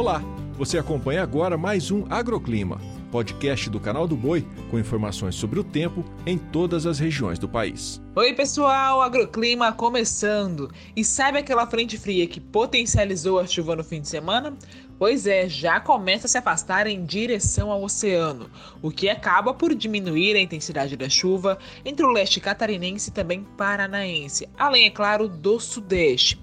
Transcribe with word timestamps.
Olá, 0.00 0.22
você 0.54 0.78
acompanha 0.78 1.22
agora 1.22 1.58
mais 1.58 1.90
um 1.90 2.06
Agroclima, 2.08 2.80
podcast 3.12 3.68
do 3.68 3.78
canal 3.78 4.08
do 4.08 4.16
Boi 4.16 4.46
com 4.70 4.78
informações 4.78 5.34
sobre 5.34 5.60
o 5.60 5.62
tempo 5.62 6.02
em 6.24 6.38
todas 6.38 6.86
as 6.86 6.98
regiões 6.98 7.38
do 7.38 7.46
país. 7.46 8.00
Oi, 8.16 8.32
pessoal, 8.32 9.02
Agroclima 9.02 9.70
começando. 9.72 10.70
E 10.96 11.04
sabe 11.04 11.36
aquela 11.36 11.66
frente 11.66 11.98
fria 11.98 12.26
que 12.26 12.40
potencializou 12.40 13.38
a 13.38 13.46
chuva 13.46 13.76
no 13.76 13.84
fim 13.84 14.00
de 14.00 14.08
semana? 14.08 14.56
Pois 14.98 15.26
é, 15.26 15.46
já 15.46 15.78
começa 15.78 16.26
a 16.26 16.30
se 16.30 16.38
afastar 16.38 16.86
em 16.86 17.04
direção 17.04 17.70
ao 17.70 17.82
oceano, 17.82 18.48
o 18.80 18.90
que 18.90 19.06
acaba 19.10 19.52
por 19.52 19.74
diminuir 19.74 20.34
a 20.34 20.40
intensidade 20.40 20.96
da 20.96 21.10
chuva 21.10 21.58
entre 21.84 22.06
o 22.06 22.10
leste 22.10 22.40
catarinense 22.40 23.10
e 23.10 23.12
também 23.12 23.46
paranaense, 23.54 24.48
além, 24.56 24.86
é 24.86 24.90
claro, 24.90 25.28
do 25.28 25.60
sudeste. 25.60 26.40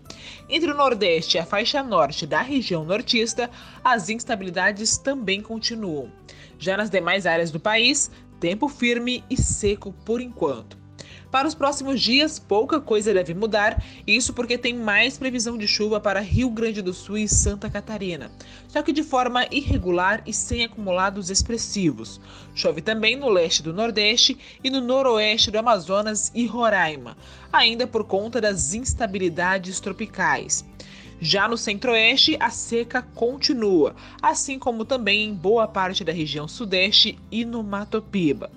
Entre 0.50 0.72
o 0.72 0.76
nordeste 0.76 1.38
e 1.38 1.40
a 1.40 1.46
faixa 1.46 1.84
norte 1.84 2.26
da 2.26 2.42
região 2.42 2.86
nortista, 2.86 3.50
as 3.84 4.10
instabilidades 4.10 4.98
também 4.98 5.42
continuam. 5.42 6.12
Já 6.58 6.78
nas 6.78 6.90
demais 6.90 7.26
áreas 7.26 7.52
do 7.52 7.60
país, 7.60 8.10
tempo 8.40 8.68
firme 8.68 9.24
e 9.30 9.36
seco 9.36 9.94
por 10.06 10.22
enquanto. 10.22 10.87
Para 11.32 11.48
os 11.48 11.54
próximos 11.54 12.02
dias, 12.02 12.40
pouca 12.40 12.80
coisa 12.80 13.14
deve 13.14 13.34
mudar, 13.34 13.84
isso 14.06 14.34
porque 14.34 14.58
tem 14.58 14.74
mais 14.74 15.18
previsão 15.18 15.58
de 15.58 15.68
chuva 15.68 16.00
para 16.00 16.22
Rio 16.22 16.50
Grande 16.50 16.82
do 16.82 16.94
Sul 16.94 17.18
e 17.18 17.28
Santa 17.28 17.70
Catarina, 17.70 18.32
só 18.68 18.82
que 18.82 18.94
de 18.94 19.04
forma 19.04 19.46
irregular 19.52 20.24
e 20.26 20.32
sem 20.32 20.64
acumulados 20.64 21.30
expressivos. 21.30 22.22
Chove 22.56 22.82
também 22.82 23.18
no 23.18 23.28
leste 23.28 23.62
do 23.62 23.74
Nordeste 23.74 24.38
e 24.64 24.70
no 24.70 24.80
noroeste 24.80 25.52
do 25.52 25.60
Amazonas 25.60 26.32
e 26.34 26.46
Roraima, 26.46 27.18
ainda 27.52 27.86
por 27.86 28.06
conta 28.06 28.40
das 28.40 28.74
instabilidades 28.74 29.82
tropicais. 29.82 30.64
Já 31.20 31.48
no 31.48 31.58
centro-oeste, 31.58 32.38
a 32.40 32.50
seca 32.52 33.02
continua, 33.02 33.96
assim 34.22 34.58
como 34.58 34.86
também 34.86 35.26
em 35.26 35.34
boa 35.34 35.68
parte 35.68 36.04
da 36.04 36.14
região 36.14 36.48
sudeste 36.48 37.20
e 37.30 37.44
no 37.44 37.64
Mato 37.64 38.02
Piba. 38.02 38.57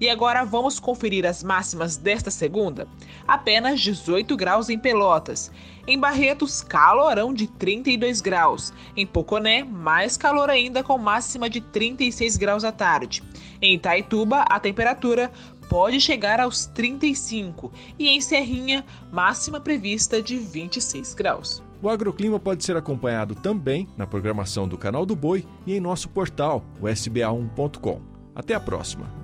E 0.00 0.08
agora 0.08 0.44
vamos 0.44 0.80
conferir 0.80 1.26
as 1.26 1.42
máximas 1.42 1.96
desta 1.96 2.30
segunda? 2.30 2.86
Apenas 3.26 3.80
18 3.80 4.36
graus 4.36 4.68
em 4.68 4.78
Pelotas. 4.78 5.50
Em 5.86 5.98
Barretos, 5.98 6.62
calorão 6.62 7.32
de 7.32 7.46
32 7.46 8.20
graus. 8.20 8.72
Em 8.96 9.06
Poconé, 9.06 9.62
mais 9.62 10.16
calor 10.16 10.50
ainda 10.50 10.82
com 10.82 10.98
máxima 10.98 11.48
de 11.48 11.60
36 11.60 12.36
graus 12.36 12.64
à 12.64 12.72
tarde. 12.72 13.22
Em 13.60 13.74
Itaituba, 13.74 14.42
a 14.42 14.58
temperatura 14.58 15.30
pode 15.68 16.00
chegar 16.00 16.40
aos 16.40 16.66
35 16.66 17.72
e 17.98 18.08
em 18.08 18.20
Serrinha, 18.20 18.84
máxima 19.12 19.60
prevista 19.60 20.22
de 20.22 20.36
26 20.36 21.14
graus. 21.14 21.62
O 21.82 21.88
agroclima 21.88 22.38
pode 22.38 22.64
ser 22.64 22.76
acompanhado 22.76 23.34
também 23.34 23.88
na 23.96 24.06
programação 24.06 24.66
do 24.66 24.78
Canal 24.78 25.04
do 25.04 25.14
Boi 25.14 25.46
e 25.66 25.74
em 25.74 25.80
nosso 25.80 26.08
portal, 26.08 26.64
o 26.80 26.84
sba1.com. 26.86 28.00
Até 28.34 28.54
a 28.54 28.60
próxima! 28.60 29.23